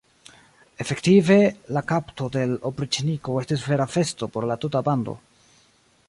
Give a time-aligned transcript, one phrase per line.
[0.83, 1.35] Efektive,
[1.75, 5.15] la kapto de l' opriĉniko estis vera festo por la tuta bando.